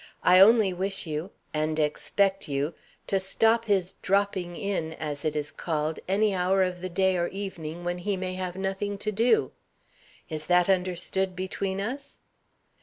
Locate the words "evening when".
7.27-7.99